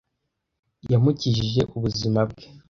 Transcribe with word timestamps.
Yamukijije 0.91 1.61
ubuzima 1.75 2.19
bwe. 2.29 2.43